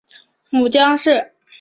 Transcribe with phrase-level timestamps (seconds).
[0.49, 1.31] 母江氏。